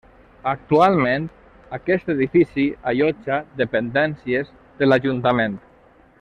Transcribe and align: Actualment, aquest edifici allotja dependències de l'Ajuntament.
Actualment, 0.51 1.27
aquest 1.79 2.09
edifici 2.13 2.65
allotja 2.93 3.39
dependències 3.61 4.51
de 4.81 4.89
l'Ajuntament. 4.91 5.61